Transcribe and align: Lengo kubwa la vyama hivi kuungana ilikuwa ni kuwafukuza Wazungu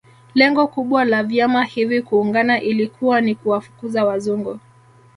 Lengo 0.33 0.67
kubwa 0.67 1.05
la 1.05 1.23
vyama 1.23 1.63
hivi 1.63 2.01
kuungana 2.01 2.61
ilikuwa 2.61 3.21
ni 3.21 3.35
kuwafukuza 3.35 4.05
Wazungu 4.05 4.59